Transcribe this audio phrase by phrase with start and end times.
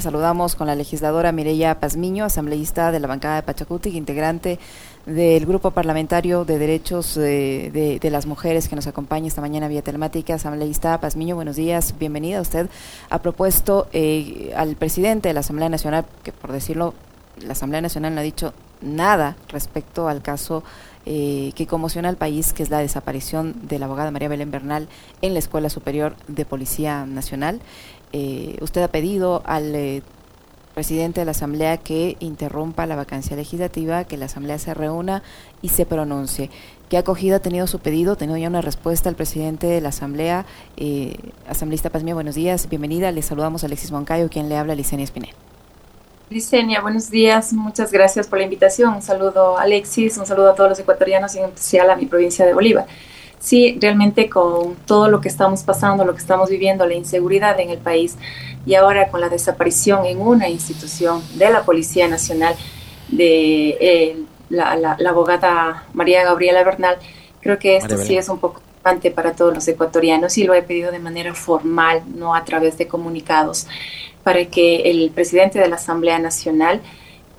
[0.00, 4.60] Saludamos con la legisladora Mireya Pazmiño, asambleísta de la bancada de Pachacuti, integrante
[5.06, 10.34] del grupo parlamentario de derechos de, las mujeres que nos acompaña esta mañana vía telemática.
[10.34, 12.40] Asambleísta Pazmiño, buenos días, bienvenida.
[12.40, 12.70] Usted
[13.10, 16.94] ha propuesto eh, al presidente de la Asamblea Nacional, que por decirlo,
[17.40, 20.62] la Asamblea Nacional no ha dicho nada respecto al caso
[21.06, 24.88] eh, que conmociona al país, que es la desaparición de la abogada María Belén Bernal
[25.22, 27.60] en la Escuela Superior de Policía Nacional.
[28.12, 30.02] Eh, usted ha pedido al eh,
[30.74, 35.22] presidente de la Asamblea que interrumpa la vacancia legislativa, que la Asamblea se reúna
[35.60, 36.50] y se pronuncie.
[36.88, 38.16] ¿Qué acogida ha tenido su pedido?
[38.16, 40.46] tenido ya una respuesta al presidente de la Asamblea.
[40.76, 41.16] Eh,
[41.48, 43.10] asambleísta Pazmía, buenos días, bienvenida.
[43.10, 45.34] Le saludamos a Alexis Moncayo, quien le habla, Licenia Espinel.
[46.30, 48.94] Licenia, buenos días, muchas gracias por la invitación.
[48.94, 52.06] Un saludo a Alexis, un saludo a todos los ecuatorianos y en especial a mi
[52.06, 52.86] provincia de Bolívar
[53.38, 57.70] sí, realmente con todo lo que estamos pasando, lo que estamos viviendo, la inseguridad en
[57.70, 58.16] el país
[58.66, 62.54] y ahora con la desaparición en una institución de la Policía Nacional
[63.08, 64.16] de eh,
[64.50, 66.96] la, abogada María Gabriela Bernal,
[67.40, 70.62] creo que esto sí es un poco importante para todos los ecuatorianos y lo he
[70.62, 73.66] pedido de manera formal, no a través de comunicados,
[74.22, 76.80] para que el presidente de la Asamblea Nacional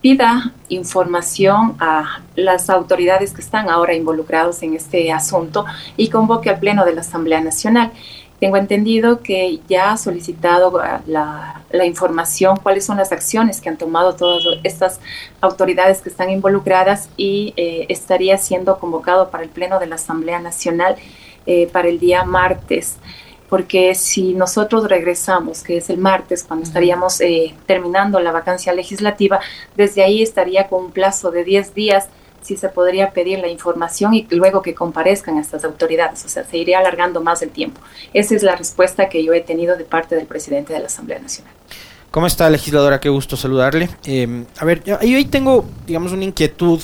[0.02, 5.66] pida información a las autoridades que están ahora involucrados en este asunto
[5.97, 7.92] y convoque al Pleno de la Asamblea Nacional.
[8.39, 14.16] Tengo entendido que ya ha solicitado la, información, cuáles son las acciones que han tomado
[14.16, 15.02] todas estas
[15.42, 20.39] autoridades que están involucradas y eh, estaría siendo convocado para el Pleno de la Asamblea
[20.39, 20.95] Nacional
[21.45, 22.97] eh, para el día martes
[23.50, 29.39] porque si nosotros regresamos, que es el martes, cuando estaríamos eh, terminando la vacancia legislativa,
[29.75, 32.08] desde ahí estaría con un plazo de 10 días
[32.42, 36.58] si se podría pedir la información y luego que comparezcan estas autoridades, o sea, se
[36.58, 37.81] iría alargando más el tiempo.
[38.14, 41.20] Esa es la respuesta que yo he tenido de parte del presidente de la Asamblea
[41.20, 41.53] Nacional.
[42.11, 43.00] ¿Cómo está, legisladora?
[43.00, 43.89] Qué gusto saludarle.
[44.05, 46.81] Eh, a ver, yo ahí tengo, digamos, una inquietud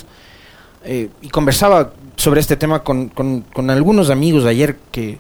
[0.84, 5.20] eh, y conversaba sobre este tema con, con, algunos amigos ayer que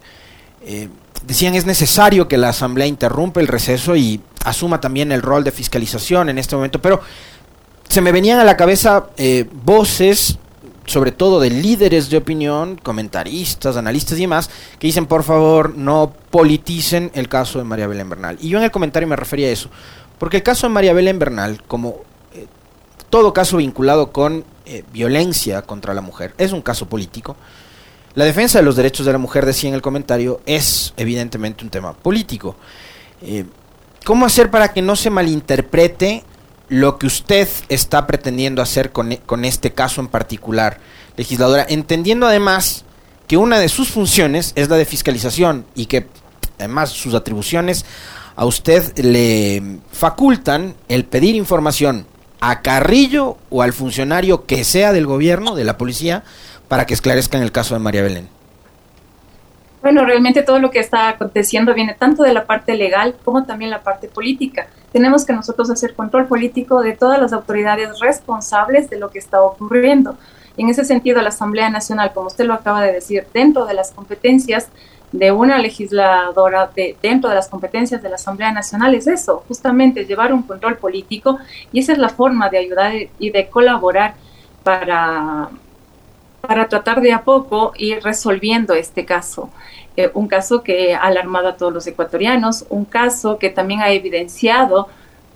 [1.25, 5.51] decían es necesario que la Asamblea interrumpa el receso y asuma también el rol de
[5.51, 7.01] fiscalización en este momento, pero
[7.89, 10.37] se me venían a la cabeza eh, voces,
[10.85, 16.13] sobre todo de líderes de opinión, comentaristas, analistas y demás, que dicen por favor no
[16.29, 18.37] politicen el caso de María Belén Bernal.
[18.39, 19.69] Y yo en el comentario me refería a eso,
[20.19, 22.01] porque el caso de María Belén Bernal, como
[22.33, 22.47] eh,
[23.09, 27.35] todo caso vinculado con eh, violencia contra la mujer, es un caso político,
[28.15, 31.69] la defensa de los derechos de la mujer, decía en el comentario, es evidentemente un
[31.69, 32.55] tema político.
[33.21, 33.45] Eh,
[34.05, 36.23] ¿Cómo hacer para que no se malinterprete
[36.69, 40.79] lo que usted está pretendiendo hacer con, e, con este caso en particular,
[41.17, 41.65] legisladora?
[41.67, 42.85] Entendiendo además
[43.27, 46.07] que una de sus funciones es la de fiscalización y que
[46.57, 47.85] además sus atribuciones
[48.35, 52.05] a usted le facultan el pedir información
[52.39, 56.23] a Carrillo o al funcionario que sea del gobierno, de la policía,
[56.67, 58.29] para que esclarezcan el caso de María Belén?
[59.81, 63.69] Bueno, realmente todo lo que está aconteciendo viene tanto de la parte legal como también
[63.69, 64.65] la parte política.
[64.91, 69.43] Tenemos que nosotros hacer control político de todas las autoridades responsables de lo que está
[69.43, 70.17] ocurriendo.
[70.57, 73.91] En ese sentido, la Asamblea Nacional, como usted lo acaba de decir, dentro de las
[73.91, 74.69] competencias
[75.11, 80.05] de una legisladora, de, dentro de las competencias de la Asamblea Nacional, es eso, justamente
[80.05, 81.37] llevar un control político
[81.71, 84.15] y esa es la forma de ayudar y de colaborar
[84.63, 85.49] para,
[86.47, 89.50] para tratar de a poco ir resolviendo este caso.
[89.97, 93.91] Eh, un caso que ha alarmado a todos los ecuatorianos, un caso que también ha
[93.91, 94.88] evidenciado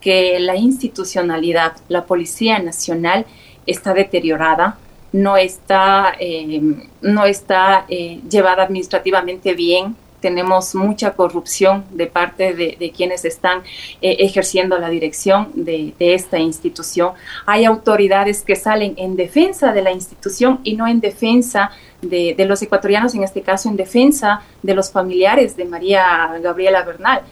[0.02, 3.26] que la institucionalidad, la Policía Nacional
[3.66, 4.78] está deteriorada,
[5.12, 6.62] no está, eh,
[7.02, 13.60] no está eh, llevada administrativamente bien, tenemos mucha corrupción de parte de, quienes están
[14.02, 17.14] eh, ejerciendo la dirección de, esta institución.
[17.46, 21.72] Hay autoridades que salen en defensa de la institución y no en defensa
[22.02, 26.84] de, de los ecuatorianos, en este caso en defensa de los familiares de María Gabriela
[26.84, 27.24] Bernal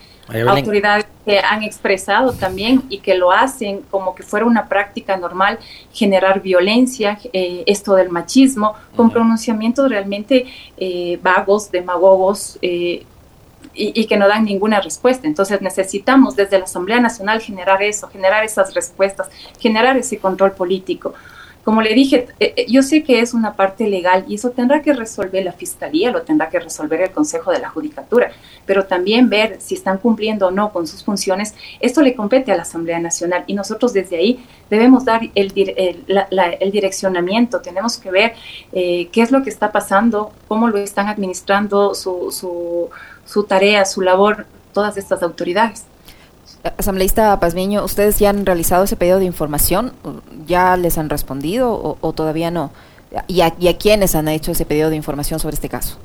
[0.48, 5.60] autoridades que han expresado también y que lo hacen como que fuera una práctica normal
[5.94, 10.46] generar violencia, eh, esto del machismo, con pronunciamientos realmente
[10.78, 12.58] eh, vagos, demagogos.
[12.62, 13.06] Eh,
[13.74, 15.28] y, y, que no dan ninguna respuesta.
[15.28, 19.30] Entonces necesitamos desde la Asamblea Nacional generar eso, generar esas respuestas,
[19.60, 21.14] generar ese control político.
[21.68, 24.82] Como le dije, eh, eh, yo sé que es una parte legal y eso tendrá
[24.82, 28.32] que resolver la Fiscalía, lo tendrá que resolver el Consejo de la Judicatura,
[28.66, 32.56] pero también ver si están cumpliendo o no con sus funciones, esto le compete a
[32.56, 35.52] la Asamblea Nacional y nosotros desde ahí debemos dar el,
[36.08, 38.34] el, direccionamiento, tenemos que ver
[38.72, 42.90] eh, qué es lo que está pasando, cómo lo están administrando su, su,
[43.26, 45.84] su tarea, su labor, todas estas autoridades.
[46.78, 49.94] Asambleísta Pazmiño, ¿ustedes ya han realizado ese pedido de información?
[50.46, 52.72] ¿Ya les han respondido o, todavía no?
[53.28, 55.98] ¿Y a, ¿Y a quiénes han hecho ese pedido de información sobre este caso?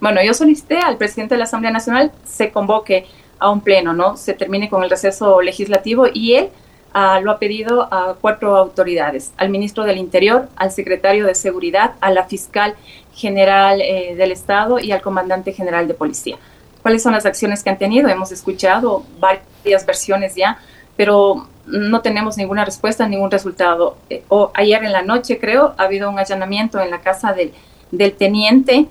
[0.00, 3.06] Bueno, yo solicité al presidente de la Asamblea Nacional se convoque
[3.38, 4.16] a un pleno, ¿no?
[4.16, 6.48] Se termine con el receso legislativo y él
[6.94, 11.94] ah, lo ha pedido a cuatro autoridades, al ministro del Interior, al secretario de Seguridad,
[12.00, 12.74] a la fiscal
[13.14, 16.36] general eh, del Estado y al comandante general de policía.
[16.82, 18.08] ¿Cuáles son las acciones que han tenido?
[18.08, 20.58] Hemos escuchado varias versiones ya,
[20.96, 23.96] pero no tenemos ninguna respuesta, ningún resultado.
[24.08, 27.52] Eh, o ayer en la noche, creo, ha habido un allanamiento en la casa del,
[27.90, 28.86] del teniente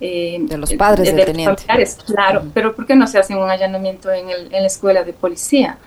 [0.00, 1.64] eh, de los padres de, teniente.
[2.06, 5.14] claro, pero ¿por qué no se hace un allanamiento en, el, en la escuela de
[5.14, 5.78] policía?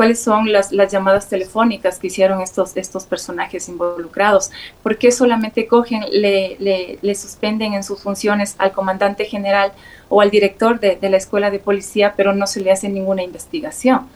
[0.00, 4.50] ¿Cuáles son las, las, llamadas telefónicas que hicieron estos, estos personajes involucrados?
[4.82, 9.72] ¿Por qué solamente cogen, le, le, le suspenden en sus funciones al comandante general
[10.08, 13.22] o al director de, de la escuela de policía, pero no se le hace ninguna
[13.22, 14.08] investigación?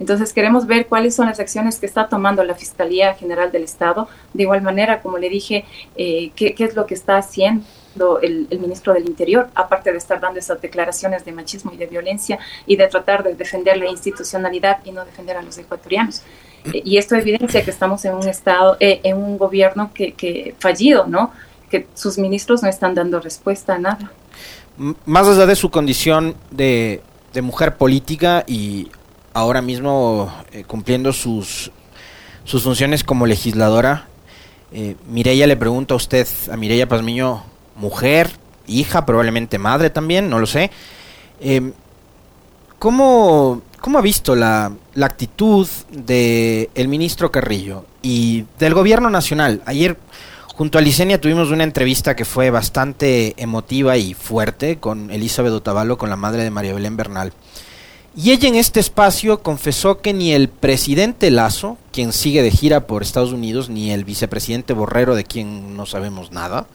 [0.00, 4.08] Entonces queremos ver cuáles son las acciones que está tomando la Fiscalía General del Estado.
[4.34, 5.64] De igual manera, como le dije,
[5.94, 7.64] eh, qué, qué, es lo que está haciendo
[8.20, 12.38] el, ministro del Interior, aparte de estar dando esas declaraciones de machismo y de violencia
[12.66, 16.22] y de tratar de defender la institucionalidad y no defender a los ecuatorianos.
[16.72, 21.06] Eh, y esto evidencia que estamos en un estado, eh, en un gobierno que, fallido,
[21.06, 21.32] ¿no?
[21.70, 24.10] Que sus ministros no están dando respuesta a nada.
[25.04, 27.02] Más allá de su condición de,
[27.42, 28.88] mujer política y
[29.32, 31.70] ahora mismo eh, cumpliendo sus,
[32.44, 34.08] funciones como legisladora,
[34.72, 37.42] eh, Mireya le pregunta a usted, a Mireya Pazmiño,
[37.78, 38.30] mujer,
[38.66, 40.70] hija, probablemente madre también, no lo sé.
[41.40, 41.72] Eh,
[42.78, 43.62] ¿cómo,
[43.96, 49.62] ha visto la, la actitud del el ministro Carrillo y del gobierno nacional?
[49.66, 49.96] Ayer
[50.54, 55.98] junto a Licenia tuvimos una entrevista que fue bastante emotiva y fuerte con Elizabeth Otavalo,
[55.98, 57.32] con la madre de María Belén Bernal.
[58.16, 62.88] Y ella en este espacio confesó que ni el presidente Lazo, quien sigue de gira
[62.88, 66.66] por Estados Unidos, ni el vicepresidente Borrero, de quien no sabemos nada,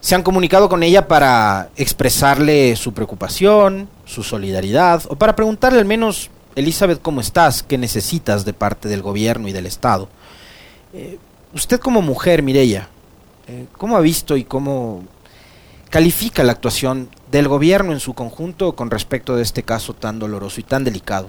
[0.00, 5.84] se han comunicado con ella para expresarle su preocupación, su solidaridad, o para preguntarle al
[5.84, 7.62] menos, Elizabeth, ¿cómo estás?
[7.62, 10.08] ¿Qué necesitas de parte del gobierno y del Estado?
[10.94, 11.18] Eh,
[11.52, 12.88] usted como mujer, Mireya,
[13.46, 15.04] eh, ¿cómo ha visto y cómo
[15.90, 20.60] califica la actuación del gobierno en su conjunto con respecto de este caso tan doloroso
[20.60, 21.28] y tan delicado?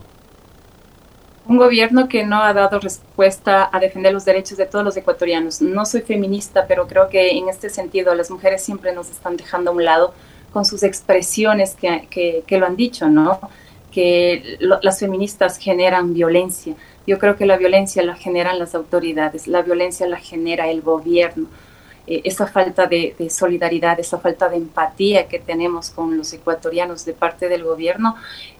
[1.51, 5.62] Un gobierno que no ha dado respuesta a defender los derechos de todos los ecuatorianos.
[5.62, 9.71] No soy feminista, pero creo que en este sentido las mujeres siempre nos están dejando
[9.71, 10.13] a un lado
[10.53, 12.07] con sus expresiones que,
[12.48, 13.42] que, lo han dicho, ¿no?
[13.92, 16.74] Que las feministas generan violencia.
[17.06, 21.47] Yo creo que la violencia la generan las autoridades, la violencia la genera el gobierno
[22.07, 27.13] eh, esa falta de, solidaridad, esa falta de empatía que tenemos con los ecuatorianos de
[27.13, 28.15] parte del gobierno,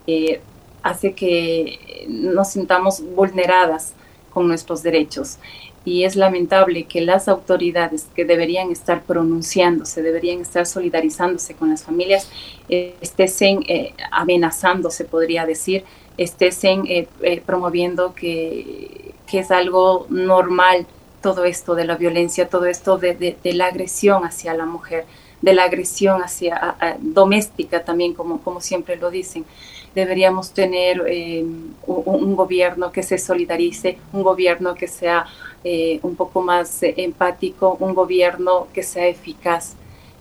[0.06, 0.42] eh,
[0.84, 3.94] hace que nos sintamos vulneradas
[4.34, 5.38] con nuestros derechos.
[5.84, 11.84] Y es lamentable que las autoridades que deberían estar pronunciándose, deberían estar solidarizándose con las
[11.84, 12.30] familias,
[12.70, 13.64] eh, estén
[14.12, 15.84] amenazándose, podría decir,
[16.18, 17.08] estén
[17.48, 20.86] promoviendo que, que es algo normal
[21.22, 25.06] todo esto de la violencia, todo esto de, la agresión hacia la mujer,
[25.42, 29.46] de la agresión hacia doméstica también, como, como siempre lo dicen.
[29.94, 31.44] Deberíamos tener eh,
[31.86, 35.26] un, gobierno que se solidarice, un gobierno que sea
[35.64, 39.74] eh, un poco más eh, empático, un gobierno que sea eficaz,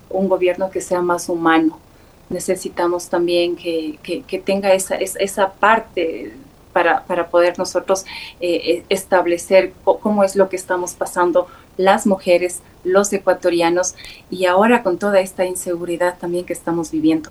[0.08, 1.78] un gobierno que sea más humano.
[2.28, 6.32] Necesitamos también que, que, tenga esa, esa parte
[6.72, 8.04] para, para poder nosotros
[8.40, 13.94] establecer cómo es lo que estamos pasando las mujeres, los ecuatorianos
[14.30, 17.30] y ahora con toda esta inseguridad también que estamos viviendo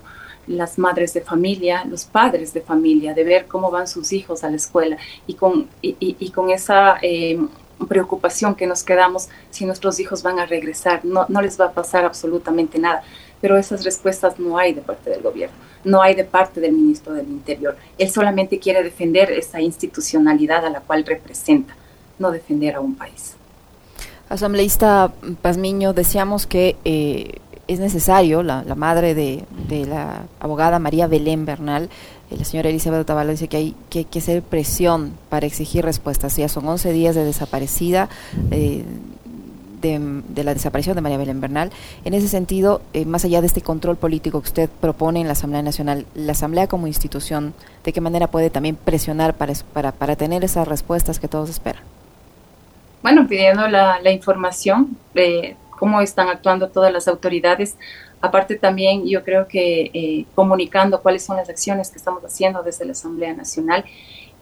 [0.50, 4.50] las madres de familia, los padres de familia, de ver cómo van sus hijos a
[4.50, 7.38] la escuela y con, y, con esa eh,
[7.88, 11.72] preocupación que nos quedamos si nuestros hijos van a regresar, no, no les va a
[11.72, 13.02] pasar absolutamente nada,
[13.40, 17.14] pero esas respuestas no hay de parte del gobierno no hay de parte del ministro
[17.14, 17.76] del Interior.
[17.98, 21.74] Él solamente quiere defender esa institucionalidad a la cual representa,
[22.18, 23.36] no defender a un país.
[24.28, 27.38] Asambleísta Pazmiño, decíamos que eh,
[27.70, 29.44] es necesario, la, madre de,
[29.86, 31.88] la abogada María Belén Bernal,
[32.28, 36.36] eh, la señora Elizabeth Otavalo dice que hay que, hacer presión para exigir respuestas.
[36.36, 38.08] Ya son 11 días de desaparecida.
[38.50, 38.84] Eh,
[39.80, 41.70] de, la desaparición de María Belén Bernal.
[42.04, 45.32] En ese sentido, eh, más allá de este control político que usted propone en la
[45.32, 50.16] Asamblea Nacional, la Asamblea como institución, ¿de qué manera puede también presionar para, para, para
[50.16, 51.82] tener esas respuestas que todos esperan?
[53.02, 57.76] Bueno, pidiendo la, la información de cómo están actuando todas las autoridades.
[58.20, 62.84] Aparte también yo creo que eh, comunicando cuáles son las acciones que estamos haciendo desde
[62.84, 63.84] la Asamblea Nacional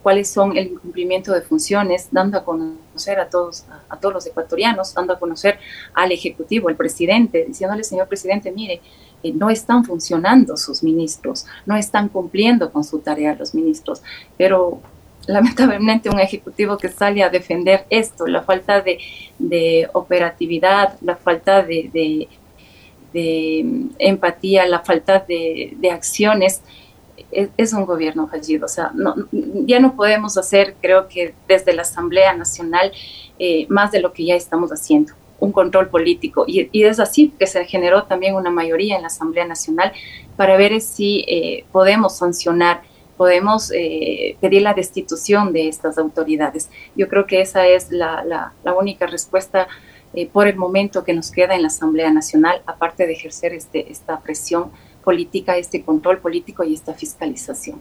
[0.02, 4.94] cuáles son el incumplimiento de funciones, dando a conocer a todos, a, todos los ecuatorianos,
[4.94, 5.58] dando a conocer
[5.92, 8.80] al Ejecutivo, al presidente, diciéndole, señor presidente, mire,
[9.22, 14.00] eh, no están funcionando sus ministros, no están cumpliendo con su tarea los ministros,
[14.36, 14.80] pero
[15.28, 22.28] lamentablemente un ejecutivo que sale a defender esto, la falta de, operatividad, la falta de,
[23.98, 26.62] empatía, la falta de, acciones,
[27.30, 28.64] es, un gobierno fallido.
[28.64, 28.90] O sea,
[29.32, 32.90] ya no podemos hacer, creo que desde la Asamblea Nacional,
[33.38, 36.44] eh, más de lo que ya estamos haciendo un control político.
[36.46, 39.92] Y, es así que se generó también una mayoría en la Asamblea Nacional
[40.36, 42.82] para ver si eh, podemos sancionar
[43.18, 46.70] podemos eh, pedir la destitución de estas autoridades.
[46.96, 49.66] Yo creo que esa es la, única respuesta
[50.14, 53.92] eh, por el momento que nos queda en la Asamblea Nacional, aparte de ejercer este,
[53.92, 54.70] esta presión
[55.04, 57.80] política, este control político y esta fiscalización.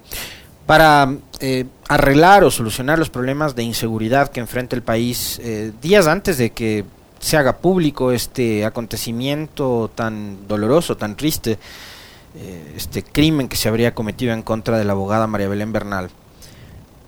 [0.65, 5.39] Para eh, arreglar o solucionar los problemas de inseguridad que enfrenta el país,
[5.81, 6.83] días antes de que
[7.19, 11.57] se haga público este acontecimiento tan doloroso, tan triste,
[12.39, 16.09] eh, este crimen que se habría cometido en contra de la abogada María Belén Bernal.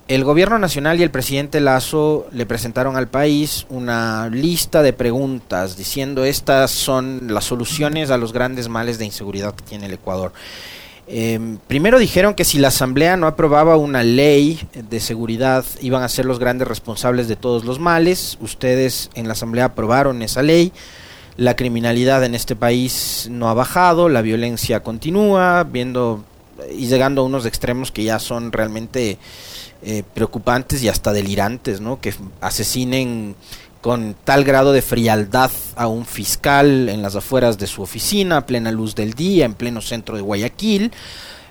[0.07, 5.77] El gobierno nacional y el presidente Lazo le presentaron al país una lista de preguntas
[5.77, 10.33] diciendo estas son las soluciones a los grandes males de inseguridad que tiene el Ecuador.
[11.05, 16.09] Em, primero dijeron que si la Asamblea no aprobaba una ley de seguridad iban a
[16.09, 18.39] ser los grandes responsables de todos los males.
[18.41, 20.73] Ustedes en la Asamblea aprobaron esa ley
[21.39, 26.25] la criminalidad en este país no ha bajado, la violencia continúa, viendo
[26.77, 29.17] y llegando a unos extremos que ya son realmente
[29.81, 32.01] eh, preocupantes y hasta delirantes, ¿no?
[32.01, 33.37] Que asesinen
[33.79, 38.45] con tal grado de frialdad a un fiscal en las afueras de su oficina, a
[38.45, 40.91] plena luz del día, en pleno centro de Guayaquil,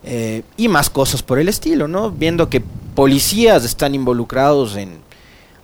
[0.04, 2.10] eh, y más cosas por el estilo, ¿no?
[2.10, 2.62] Viendo que
[2.94, 5.07] policías están involucrados en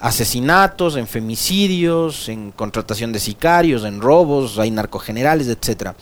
[0.04, 5.94] asesinatos, en femicidios, en contratación de sicarios, en robos, hay narcogenerales, etcétera.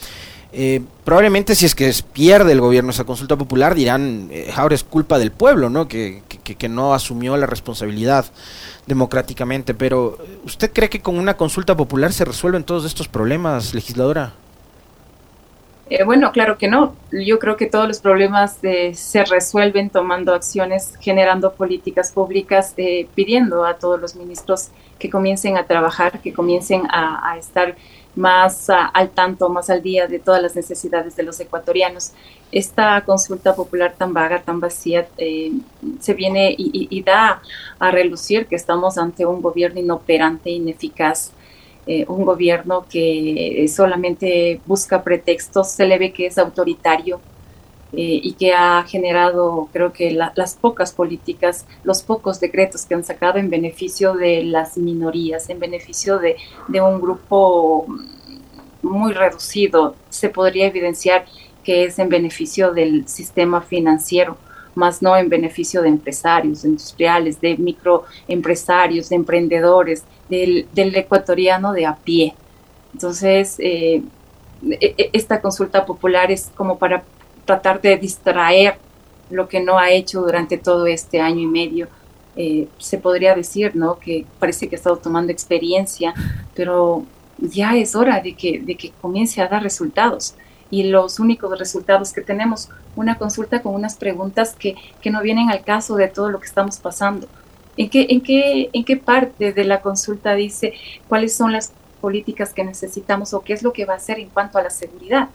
[0.52, 4.82] Eh, probablemente si es que pierde el gobierno esa consulta popular dirán eh, ahora es
[4.82, 5.87] culpa del pueblo, ¿no?
[5.87, 8.26] Que, que, no asumió la responsabilidad
[8.88, 9.73] democráticamente.
[9.73, 14.35] Pero ¿usted cree que con una consulta popular se resuelven todos estos problemas, legisladora?
[15.94, 16.96] Eh, bueno, claro que no.
[17.11, 23.06] Yo creo que todos los problemas eh, se resuelven tomando acciones, generando políticas públicas, eh,
[23.14, 24.68] pidiendo a todos los ministros
[24.99, 27.76] que comiencen a trabajar, que comiencen a, estar
[28.14, 32.12] más al tanto, más al día de todas las necesidades de los ecuatorianos.
[32.52, 35.06] Esta consulta popular tan vaga, tan vacía,
[36.00, 37.42] se viene y da
[37.78, 41.32] a relucir que estamos ante un gobierno inoperante, ineficaz,
[41.87, 47.21] eh, un gobierno que solamente busca pretextos, se le ve que es autoritario
[47.95, 53.05] eh, y que ha generado, creo que las pocas políticas, los pocos decretos que han
[53.05, 56.37] sacado en beneficio de las minorías, en beneficio de,
[56.69, 57.87] de un grupo
[58.81, 61.27] muy reducido, se podría evidenciar
[61.65, 64.39] que es en beneficio del sistema financiero
[64.75, 71.95] más no en beneficio de empresarios, industriales, de microempresarios, de emprendedores, del, ecuatoriano de a
[71.97, 72.35] pie.
[72.93, 74.02] Entonces, eh,
[74.62, 77.02] e, e, esta consulta popular es como para
[77.45, 78.76] tratar de distraer
[79.31, 81.88] lo que no ha hecho durante todo este año y medio.
[82.37, 83.99] Eh, se podría decir, ¿no?
[83.99, 86.14] Que parece que ha estado tomando experiencia,
[86.55, 87.05] pero
[87.38, 90.35] ya es hora de que, de que comience a dar resultados
[90.73, 95.50] y los únicos resultados que tenemos, una consulta con unas preguntas que, que no vienen
[95.50, 97.29] al caso de todo lo que estamos pasando.
[97.76, 100.73] ¿En qué, en, qué, ¿En qué parte de la consulta dice
[101.09, 104.31] cuáles son las políticas que necesitamos o qué es lo que va a hacer en
[104.31, 105.29] cuanto a la seguridad?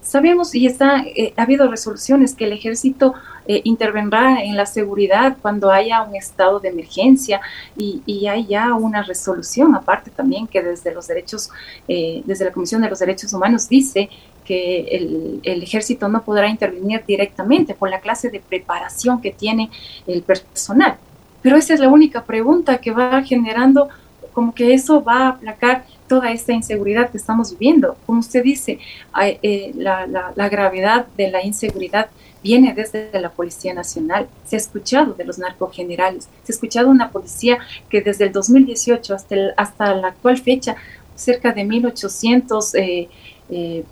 [0.00, 3.14] Sabemos y está, eh, ha habido resoluciones que el ejército
[3.46, 7.40] eh, intervendrá en la seguridad cuando haya un estado de emergencia
[7.76, 11.50] y, y, hay ya una resolución aparte también que desde los derechos,
[11.88, 14.10] eh, desde la Comisión de los Derechos Humanos dice
[14.44, 19.70] que el, el, ejército no podrá intervenir directamente por la clase de preparación que tiene
[20.06, 20.96] el personal.
[21.42, 23.88] Pero esa es la única pregunta que va generando
[24.34, 27.96] como que eso va a aplacar toda esta inseguridad que estamos viviendo.
[28.04, 28.78] Como usted dice,
[29.22, 32.10] eh, la, gravedad de la inseguridad
[32.42, 34.28] viene desde la Policía Nacional.
[34.44, 37.58] Se ha escuchado de los narcogenerales, se ha escuchado una policía
[37.88, 40.76] que desde el 2018 hasta, hasta la actual fecha,
[41.14, 43.08] cerca de 1.800 eh,
[43.48, 43.84] eh,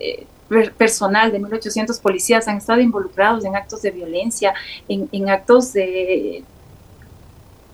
[0.00, 0.26] eh,
[0.76, 4.54] personal, de 1.800 policías han estado involucrados en actos de violencia,
[4.88, 6.42] en, en actos de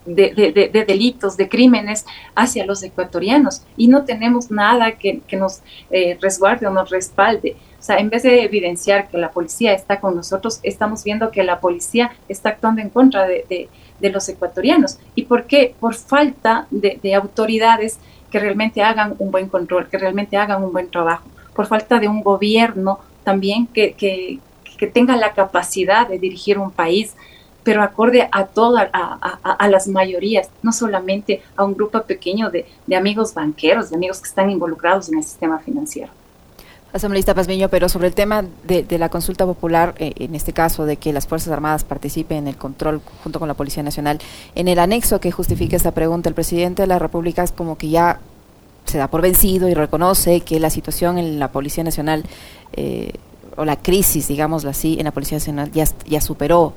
[0.04, 6.66] de, delitos, de crímenes hacia los ecuatorianos y no tenemos nada que, nos eh, resguarde
[6.66, 7.56] o nos respalde.
[7.78, 11.42] O sea, en vez de evidenciar que la policía está con nosotros, estamos viendo que
[11.42, 13.68] la policía está actuando en contra de,
[14.00, 14.98] los ecuatorianos.
[15.14, 15.74] ¿Y por qué?
[15.80, 17.98] Por falta de, autoridades
[18.30, 22.08] que realmente hagan un buen control, que realmente hagan un buen trabajo, por falta de
[22.08, 27.14] un gobierno también que, que tenga la capacidad de dirigir un país
[27.64, 33.34] pero acorde a todas, a, las mayorías, no solamente a un grupo pequeño de, amigos
[33.34, 36.12] banqueros, de amigos que están involucrados en el sistema financiero.
[36.92, 40.96] Asambleísta Pazmiño, pero sobre el tema de, la consulta popular, eh, en este caso de
[40.96, 44.20] que las Fuerzas Armadas participen en el control junto con la Policía Nacional,
[44.54, 47.88] en el anexo que justifica esta pregunta, el presidente de la República es como que
[47.88, 48.20] ya
[48.84, 52.24] se da por vencido y reconoce que la situación en la Policía Nacional,
[52.74, 53.12] eh,
[53.56, 56.74] o la crisis, digámoslo así, en la Policía Nacional ya, superó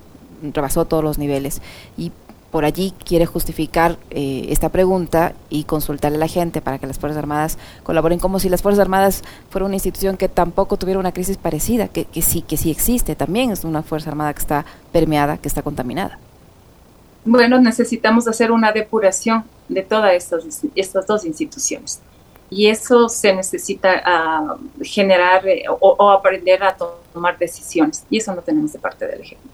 [0.53, 1.61] rebasó todos los niveles.
[1.97, 2.11] Y
[2.51, 6.97] por allí quiere justificar eh, esta pregunta y consultarle a la gente para que las
[6.97, 11.11] Fuerzas Armadas colaboren como si las Fuerzas Armadas fuera una institución que tampoco tuviera una
[11.11, 14.65] crisis parecida, que, que sí, que sí existe, también es una Fuerza Armada que está
[14.91, 16.19] permeada, que está contaminada.
[17.29, 22.00] Bueno, necesitamos hacer una depuración de todas estas, estas dos instituciones.
[22.50, 26.77] Y eso se necesita ah, generar eh, o, o aprender a
[27.13, 28.05] tomar decisiones.
[28.10, 29.53] Y eso no tenemos de parte del Ejecutivo.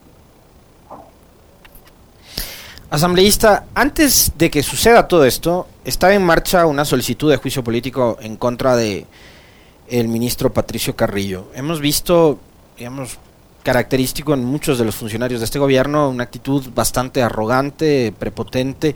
[2.90, 8.18] Asambleísta, antes de que suceda todo esto, estaba en marcha una solicitud de juicio político
[8.20, 9.04] en contra de
[9.88, 11.46] el ministro Patricio Carrillo.
[11.56, 12.38] Hemos visto,
[12.78, 13.18] digamos,
[13.64, 18.94] característico en muchos de los funcionarios de este gobierno, una actitud bastante arrogante, prepotente,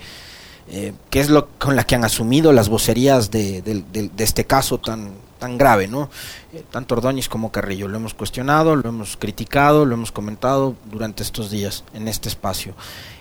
[0.71, 3.63] eh, que es lo con la que han asumido las vocerías de,
[4.19, 6.11] este caso tan, tan grave, ¿no?
[6.53, 7.89] Eh, tanto Ordóñez como Carrillo.
[7.89, 12.75] Lo hemos cuestionado, lo hemos criticado, lo hemos comentado durante estos días en este espacio.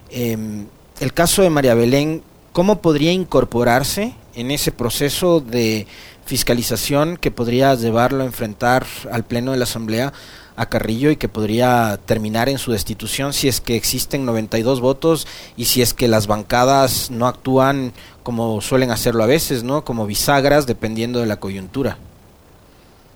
[0.09, 0.65] Em,
[0.99, 5.87] el caso de María Belén, ¿cómo podría incorporarse en ese proceso de
[6.25, 10.11] fiscalización que podría llevarlo a enfrentar al Pleno de la Asamblea
[10.57, 15.27] a Carrillo y que podría terminar en su destitución si es que existen 92 votos
[15.55, 19.85] y si es que las bancadas no actúan como suelen hacerlo a veces, ¿no?
[19.85, 21.97] Como bisagras dependiendo de la coyuntura.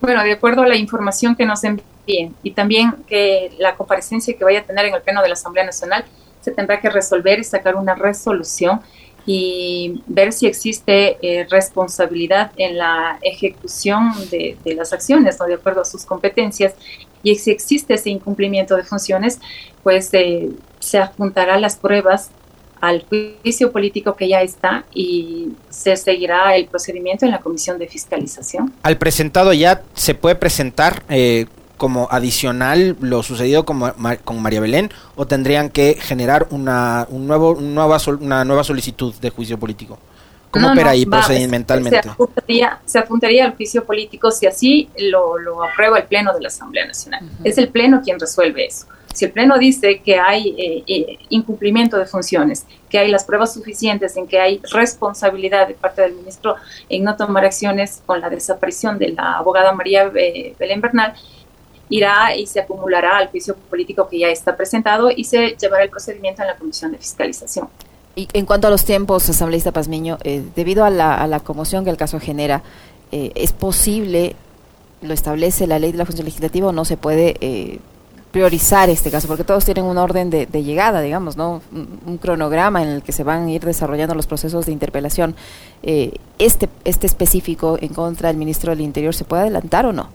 [0.00, 4.44] Bueno, de acuerdo a la información que nos envíen y también que la comparecencia que
[4.44, 6.04] vaya a tener en el Pleno de la Asamblea Nacional,
[6.40, 8.80] se tendrá que resolver y sacar una resolución
[9.24, 15.46] y ver si existe eh, responsabilidad en la ejecución de, las acciones, ¿no?
[15.46, 16.74] de acuerdo a sus competencias,
[17.22, 19.40] y si existe ese incumplimiento de funciones,
[19.82, 22.30] pues eh, se adjuntará las pruebas
[22.80, 27.86] al juicio político que ya está y se seguirá el procedimiento en la comisión de
[27.86, 28.74] fiscalización.
[28.82, 33.80] Al presentado ya se puede presentar eh, como adicional lo sucedido con,
[34.24, 39.58] con María Belén o tendrían que generar una, un nuevo, una nueva solicitud de juicio
[39.58, 39.98] político?
[40.52, 42.02] ¿Cómo opera ahí procedimentalmente?
[42.84, 46.86] Se apuntaría, al juicio político si así lo, lo, aprueba el Pleno de la Asamblea
[46.86, 47.28] Nacional.
[47.42, 48.86] Es el Pleno quien resuelve eso.
[49.14, 53.52] Si el Pleno dice que hay eh, eh, incumplimiento de funciones, que hay las pruebas
[53.52, 56.56] suficientes en que hay responsabilidad de parte del ministro
[56.88, 61.14] en no tomar acciones con la desaparición de la abogada María eh, Belén Bernal,
[61.90, 65.90] irá y se acumulará al juicio político que ya está presentado y se llevará el
[65.90, 67.68] procedimiento en la Comisión de Fiscalización.
[68.14, 71.84] Y en cuanto a los tiempos, asambleísta Pazmiño, eh, debido a la, a la, conmoción
[71.84, 72.62] que el caso genera,
[73.10, 74.36] eh, ¿es posible,
[75.00, 77.78] lo establece la ley de la función legislativa o no se puede eh,
[78.30, 79.28] priorizar este caso?
[79.28, 81.62] Porque todos tienen un orden de, de llegada, digamos, ¿no?
[81.72, 85.34] Un, cronograma en el que se van a ir desarrollando los procesos de interpelación.
[85.82, 90.10] este, ¿Este específico en contra del ministro del Interior se puede adelantar o no?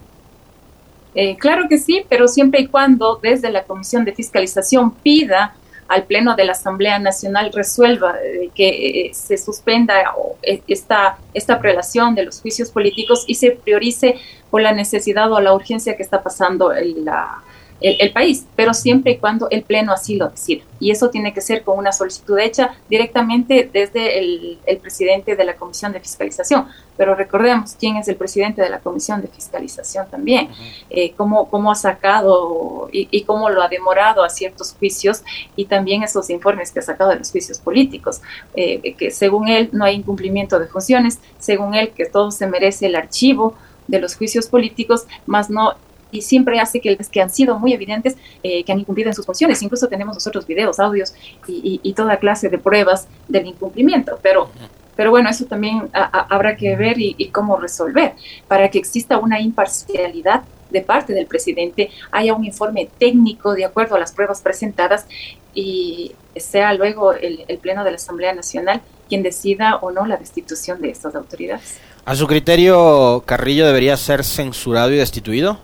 [1.20, 5.56] Eh, claro que sí, pero siempre y cuando desde la Comisión de Fiscalización pida
[5.88, 9.93] al Pleno de la Asamblea Nacional resuelva eh, que eh, se suspenda
[10.41, 14.19] esta, esta prelación de los juicios políticos y se priorice
[14.50, 17.41] por la necesidad o la urgencia que está pasando en la,
[17.80, 20.63] el, país, pero siempre y cuando el Pleno así lo decida.
[20.80, 25.56] Y eso tiene que ser con una solicitud hecha directamente desde el, presidente de la
[25.56, 26.68] Comisión de Fiscalización.
[26.96, 30.50] Pero recordemos quién es el presidente de la Comisión de Fiscalización también,
[30.90, 35.24] eh, cómo, cómo, ha sacado y, cómo lo ha demorado a ciertos juicios
[35.56, 38.22] y también esos informes que ha sacado de los juicios políticos,
[38.56, 42.88] eh, que según él no hay incumplimiento de funciones, según él que todo se merece
[42.88, 43.56] el archivo
[43.88, 45.76] de los juicios políticos, más no
[46.12, 49.26] y siempre hace que, que han sido muy evidentes eh, que han incumplido en sus
[49.26, 49.62] funciones.
[49.62, 51.13] Incluso tenemos nosotros videos, audios
[51.48, 54.52] y, toda clase de pruebas del incumplimiento, pero,
[54.96, 58.13] pero bueno, eso también habrá que ver y, cómo resolver
[58.48, 63.96] para que exista una imparcialidad de parte del presidente, haya un informe técnico de acuerdo
[63.96, 65.08] a las pruebas presentadas
[65.54, 70.82] y sea luego el, Pleno de la Asamblea Nacional quien decida o no la destitución
[70.82, 71.80] de estas autoridades.
[72.06, 75.60] ¿A su criterio, Carrillo debería ser censurado y destituido?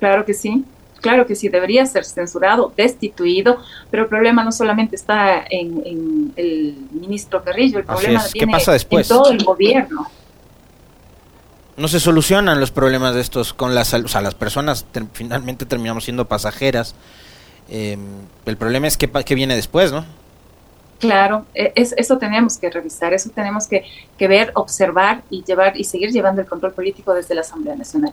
[0.00, 0.64] Claro que sí,
[1.00, 3.58] claro que sí, debería ser censurado, destituido,
[3.90, 9.08] pero el problema no solamente está en, el ministro Carrillo, el problema ¿Qué pasa después?
[9.08, 10.10] en todo el gobierno.
[11.76, 16.04] No se solucionan los problemas de estos con las, o sea, las personas finalmente terminamos
[16.04, 16.96] siendo pasajeras
[17.70, 18.00] Em,
[18.46, 20.04] el problema es qué, viene después, ¿no?
[20.98, 23.84] Claro, e, es, eso tenemos que revisar, eso tenemos que,
[24.18, 28.12] que, ver, observar y llevar y seguir llevando el control político desde la Asamblea Nacional.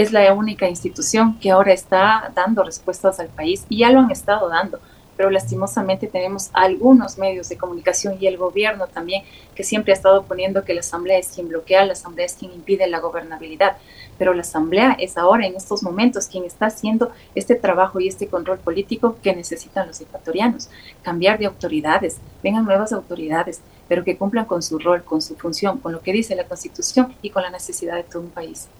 [0.00, 4.10] Es la única institución que ahora está dando respuestas al país y ya lo han
[4.10, 4.80] estado dando
[5.20, 9.22] pero lastimosamente tenemos algunos medios de comunicación y el gobierno también
[9.54, 12.54] que siempre ha estado poniendo que la Asamblea es quien bloquea, la Asamblea es quien
[12.54, 13.76] impide la gobernabilidad,
[14.16, 18.28] pero la Asamblea es ahora, en estos momentos, quien está haciendo este trabajo y este
[18.28, 20.70] control político que necesitan los ecuatorianos.
[21.02, 25.80] Cambiar de autoridades, vengan nuevas autoridades, pero que cumplan con su rol, con su función,
[25.80, 28.70] con lo que dice la Constitución y con la necesidad de todo un país.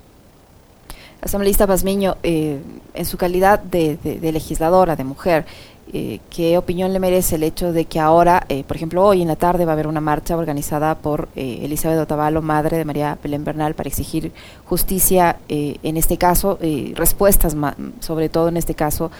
[1.22, 2.60] Asambleísta Pazmiño, eh,
[2.94, 3.98] en su calidad de,
[4.32, 5.44] legisladora, de mujer,
[5.92, 9.28] eh, ¿qué opinión le merece el hecho de que ahora, eh, por ejemplo, hoy en
[9.28, 13.44] la tarde va a haber una marcha organizada por Elizabeth Otavalo, madre de María Belén
[13.44, 14.32] Bernal, para exigir
[14.64, 16.58] justicia en este caso,
[16.94, 17.54] respuestas
[17.98, 19.10] sobre todo en este caso,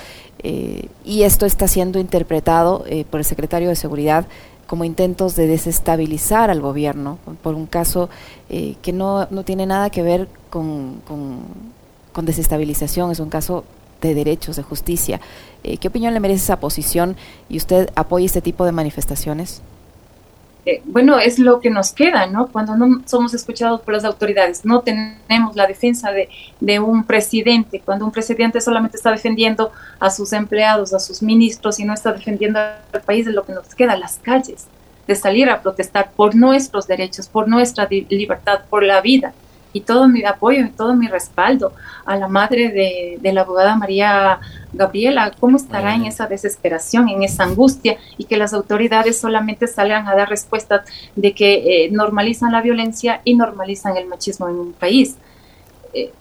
[0.43, 4.27] y esto está siendo interpretado por el secretario de Seguridad
[4.67, 8.09] como intentos de desestabilizar al gobierno por un caso
[8.49, 11.01] que no, no, tiene nada que ver con
[12.27, 13.65] desestabilización, es un caso
[14.01, 15.21] de derechos, de justicia.
[15.63, 17.17] Eh, ¿Qué opinión le merece esa posición
[17.49, 19.63] y usted apoya este tipo de manifestaciones?
[20.67, 22.49] Eh, bueno, es lo que nos queda, ¿no?
[22.49, 26.29] Cuando no somos escuchados por las autoridades, no tenemos la defensa de,
[26.61, 31.81] de, un presidente, cuando un presidente solamente está defendiendo a sus empleados, a sus ministros
[31.81, 34.67] y no está defendiendo al país, es lo que nos queda, las calles,
[35.07, 39.33] de salir a protestar por nuestros derechos, por nuestra libertad, por la vida
[39.73, 41.73] y todo mi apoyo y todo mi respaldo
[42.05, 42.71] a la madre
[43.21, 44.41] de, la abogada María
[44.73, 50.09] Gabriela, cómo estará en esa desesperación, en esa angustia y que las autoridades solamente salgan
[50.09, 50.83] a dar respuestas
[51.17, 55.17] de que eh, normalizan la violencia y normalizan el machismo en un país.
[55.93, 56.13] Eh,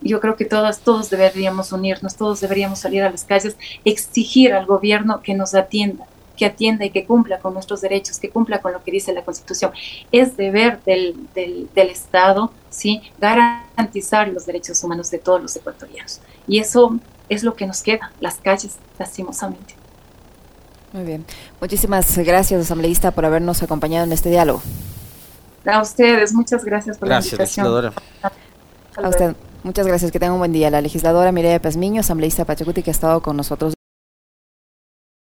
[0.00, 4.66] yo creo que todas, todos deberíamos unirnos, todos deberíamos salir a las calles, exigir al
[4.66, 6.06] gobierno que nos atienda,
[6.38, 9.24] que atienda y que cumpla con nuestros derechos, que cumpla con lo que dice la
[9.24, 9.72] Constitución.
[10.12, 13.02] Es deber del, del, Estado, ¿sí?
[13.18, 16.20] garantizar los derechos humanos de todos los ecuatorianos.
[16.46, 16.98] Y eso
[17.28, 19.74] es lo que nos queda, las calles, lastimosamente.
[20.92, 21.26] Muy bien.
[21.60, 24.62] Muchísimas gracias, asambleísta, por habernos acompañado en este diálogo.
[25.66, 27.66] A ustedes, muchas gracias por la invitación.
[27.66, 27.92] Legisladora.
[28.96, 30.10] A usted, muchas gracias.
[30.10, 30.70] Que tenga un buen día.
[30.70, 33.77] La legisladora Mireya Pazmiño, asambleísta Pachacuti, que ha estado con nosotros.